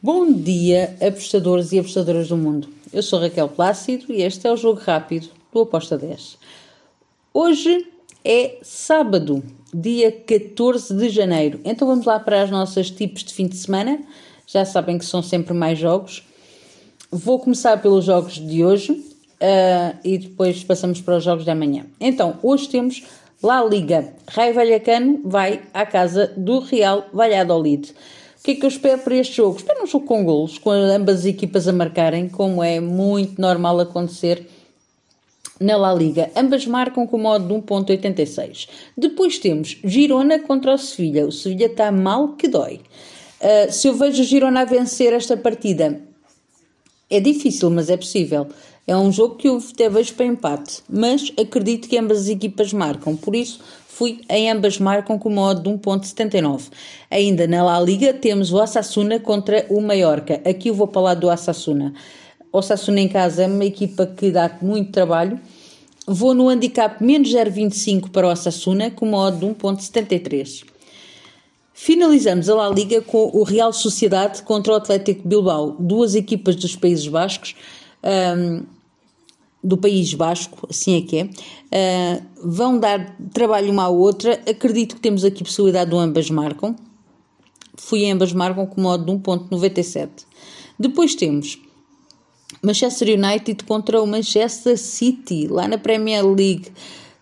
[0.00, 2.68] Bom dia, apostadores e apostadoras do mundo.
[2.92, 6.38] Eu sou Raquel Plácido e este é o Jogo Rápido do Aposta 10.
[7.34, 7.84] Hoje
[8.24, 9.42] é sábado,
[9.74, 11.58] dia 14 de janeiro.
[11.64, 13.98] Então vamos lá para as nossas tipos de fim de semana.
[14.46, 16.24] Já sabem que são sempre mais jogos.
[17.10, 21.86] Vou começar pelos jogos de hoje uh, e depois passamos para os jogos de amanhã.
[21.98, 23.02] Então, hoje temos
[23.42, 24.14] La Liga.
[24.28, 27.92] Raio Vallecano vai à casa do Real Valladolid.
[28.38, 29.56] O que é que eu espero para este jogo?
[29.56, 33.80] Espero um jogo com golos, com ambas as equipas a marcarem, como é muito normal
[33.80, 34.46] acontecer
[35.60, 36.30] na La Liga.
[36.36, 38.68] Ambas marcam com modo de 1.86.
[38.96, 41.26] Depois temos Girona contra o Sevilha.
[41.26, 42.80] O Sevilha está mal que dói.
[43.40, 46.00] Uh, se eu vejo o Girona a vencer esta partida,
[47.10, 48.46] é difícil, mas é possível.
[48.86, 52.72] É um jogo que eu até vejo para empate, mas acredito que ambas as equipas
[52.72, 53.60] marcam, por isso
[53.98, 56.68] fui em ambas marcam com modo de 1.79.
[57.10, 60.40] Ainda na La Liga temos o Osasuna contra o Mallorca.
[60.48, 61.92] Aqui eu vou falar do Osasuna.
[62.52, 65.40] O Osasuna em casa é uma equipa que dá muito trabalho.
[66.06, 70.77] Vou no handicap menos 0.25 para o Osasuna com modo de 1.73.
[71.80, 76.74] Finalizamos a La Liga com o Real Sociedade contra o Atlético Bilbao, duas equipas dos
[76.74, 77.54] Países Bascos.
[78.02, 78.66] Um,
[79.62, 81.30] do País Basco, assim é que
[81.70, 84.40] é, uh, vão dar trabalho uma à outra.
[84.44, 86.74] Acredito que temos aqui possibilidade de ambas marcam.
[87.76, 90.08] Fui ambas marcam com modo de 1.97.
[90.76, 91.60] Depois temos
[92.60, 96.72] Manchester United contra o Manchester City, lá na Premier League.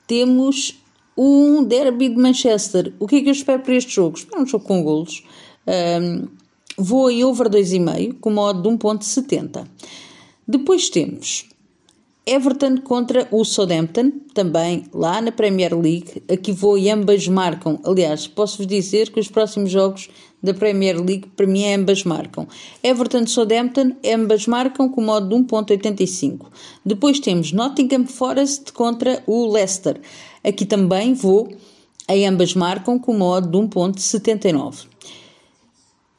[0.07, 0.79] Temos
[1.17, 2.92] um derby de Manchester.
[2.98, 4.19] O que é que eu espero para este jogo?
[4.19, 5.25] Espero um jogo com golos.
[5.67, 6.28] Um,
[6.77, 9.67] vou em over 2,5 com modo de 1.70.
[10.47, 11.48] Depois temos
[12.28, 16.22] Everton contra o Southampton, também lá na Premier League.
[16.28, 17.78] Aqui vou e ambas marcam.
[17.84, 20.09] Aliás, posso-vos dizer que os próximos jogos
[20.47, 22.47] da Premier League, para mim, ambas marcam.
[22.83, 26.47] Everton Southampton, ambas marcam com modo de 1.85.
[26.85, 30.01] Depois temos Nottingham Forest contra o Leicester.
[30.43, 31.49] Aqui também vou,
[32.09, 34.87] em ambas marcam com modo de 1.79.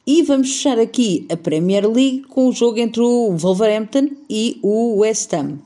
[0.06, 5.00] E vamos fechar aqui a Premier League com o jogo entre o Wolverhampton e o
[5.00, 5.58] West Ham.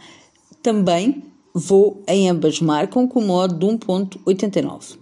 [0.62, 1.22] Também
[1.55, 4.97] vou em ambas marcam com modo de 1.89.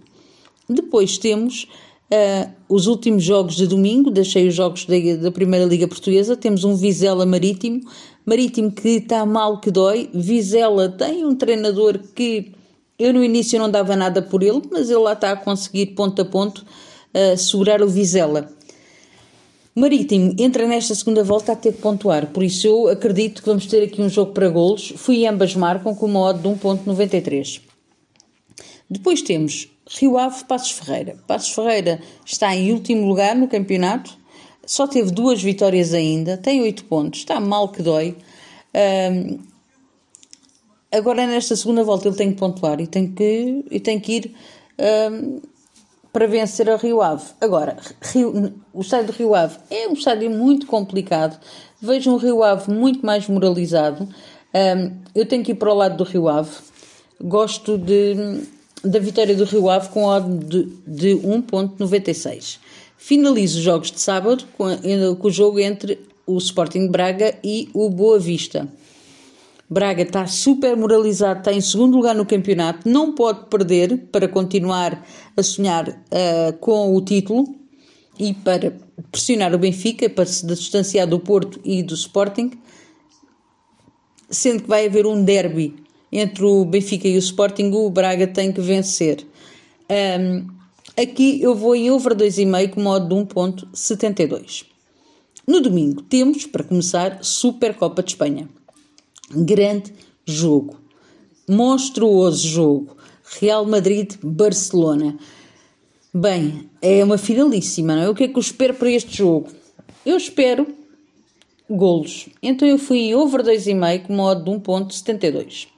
[0.68, 1.66] Depois temos
[2.10, 6.64] uh, os últimos jogos de domingo, deixei os jogos da, da Primeira Liga Portuguesa, temos
[6.64, 7.80] um Vizela Marítimo,
[8.26, 12.52] Marítimo que está mal que dói, Vizela tem um treinador que
[12.98, 16.20] eu no início não dava nada por ele, mas ele lá está a conseguir ponto
[16.20, 16.58] a ponto
[17.14, 18.50] uh, segurar o Vizela.
[19.74, 23.66] Marítimo entra nesta segunda volta a ter que pontuar, por isso eu acredito que vamos
[23.66, 24.92] ter aqui um jogo para golos.
[24.96, 27.69] Fui ambas marcam com uma odd de 1.93.
[28.90, 31.16] Depois temos Rio Ave Passos Ferreira.
[31.26, 34.18] Passos Ferreira está em último lugar no campeonato,
[34.66, 38.16] só teve duas vitórias ainda, tem 8 pontos, está mal que dói.
[38.74, 39.38] Um,
[40.92, 44.34] agora nesta segunda volta ele tem que pontuar e tem que, e tem que ir
[45.12, 45.40] um,
[46.12, 47.24] para vencer a Rio Ave.
[47.40, 51.38] Agora, Rio, o estádio do Rio Ave é um estádio muito complicado.
[51.80, 54.08] Vejo um Rio Ave muito mais moralizado.
[54.52, 56.50] Um, eu tenho que ir para o lado do Rio Ave.
[57.20, 58.42] Gosto de,
[58.84, 62.58] da vitória do Rio Ave com odd de, de 1.96.
[62.96, 64.66] Finalizo os jogos de sábado com,
[65.16, 68.68] com o jogo entre o Sporting Braga e o Boa Vista.
[69.68, 75.06] Braga está super moralizado, está em segundo lugar no campeonato, não pode perder para continuar
[75.36, 77.54] a sonhar uh, com o título
[78.18, 78.76] e para
[79.12, 82.50] pressionar o Benfica, para se distanciar do Porto e do Sporting,
[84.28, 85.79] sendo que vai haver um derby
[86.12, 89.26] entre o Benfica e o Sporting, o Braga tem que vencer.
[89.90, 90.46] Um,
[91.00, 94.64] aqui eu vou em over 2,5 com modo de 1.72.
[95.46, 98.48] No domingo temos, para começar, Supercopa de Espanha.
[99.30, 99.92] Grande
[100.24, 100.78] jogo.
[101.48, 102.96] Monstruoso jogo.
[103.40, 105.16] Real Madrid-Barcelona.
[106.12, 108.08] Bem, é uma finalíssima, não é?
[108.08, 109.48] O que é que eu espero para este jogo?
[110.04, 110.66] Eu espero
[111.68, 112.28] golos.
[112.42, 115.68] Então eu fui em over 2,5 com modo de 1.72.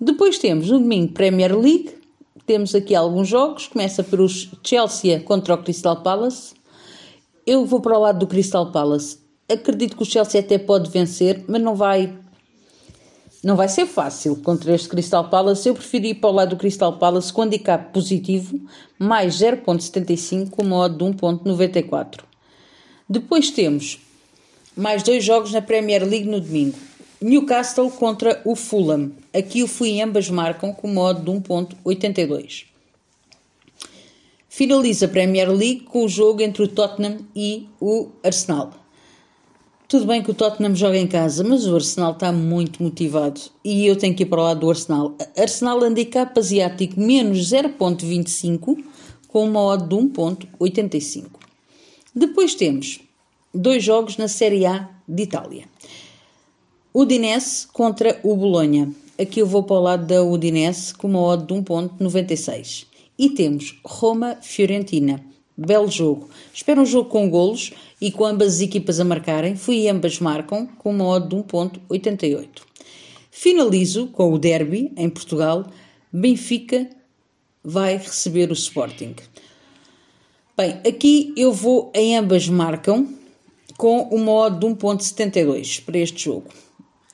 [0.00, 1.94] Depois temos no domingo Premier League.
[2.46, 3.68] Temos aqui alguns jogos.
[3.68, 6.54] Começa pelos Chelsea contra o Crystal Palace.
[7.46, 9.18] Eu vou para o lado do Crystal Palace.
[9.46, 12.18] Acredito que o Chelsea até pode vencer, mas não vai
[13.42, 15.68] não vai ser fácil contra este Crystal Palace.
[15.68, 18.60] Eu preferi ir para o lado do Crystal Palace com handicap positivo,
[18.98, 22.20] mais 0.75 com modo de 1.94.
[23.08, 23.98] Depois temos
[24.76, 26.89] mais dois jogos na Premier League no domingo.
[27.22, 29.12] Newcastle contra o Fulham.
[29.34, 32.64] Aqui fui em ambas marcam com modo de 1.82.
[34.48, 38.72] Finaliza a Premier League com o jogo entre o Tottenham e o Arsenal.
[39.86, 43.86] Tudo bem que o Tottenham joga em casa, mas o Arsenal está muito motivado e
[43.86, 45.14] eu tenho que ir para o lado do Arsenal.
[45.36, 48.82] Arsenal handicap asiático menos 0.25
[49.28, 51.26] com uma odd de 1.85.
[52.14, 53.00] Depois temos
[53.54, 55.64] dois jogos na Série A de Itália.
[56.92, 58.92] Udinese contra o Bolonha.
[59.16, 62.84] Aqui eu vou para o lado da Udinese com uma odd de 1.96.
[63.16, 65.24] E temos Roma-Fiorentina.
[65.56, 66.28] Belo jogo.
[66.52, 69.54] Espero um jogo com golos e com ambas as equipas a marcarem.
[69.54, 72.48] Fui e ambas marcam com uma odd de 1.88.
[73.30, 75.66] Finalizo com o derby em Portugal.
[76.12, 76.90] Benfica
[77.62, 79.14] vai receber o Sporting.
[80.56, 83.08] Bem, aqui eu vou em ambas marcam
[83.76, 86.48] com uma odd de 1.72 para este jogo.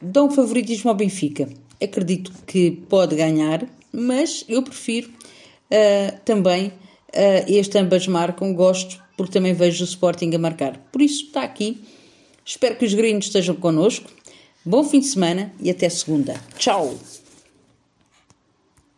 [0.00, 1.48] Dão favoritismo ao Benfica.
[1.82, 6.72] Acredito que pode ganhar, mas eu prefiro uh, também uh,
[7.46, 10.76] este ambas marcam, gosto porque também vejo o Sporting a marcar.
[10.92, 11.82] Por isso está aqui.
[12.44, 14.10] Espero que os gringos estejam connosco.
[14.64, 16.34] Bom fim de semana e até segunda.
[16.58, 16.94] Tchau!